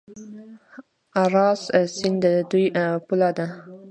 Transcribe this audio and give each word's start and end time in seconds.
اراس 1.23 1.61
سیند 1.95 2.17
د 2.33 2.35
دوی 2.49 2.65
پوله 3.07 3.29
ده. 3.37 3.47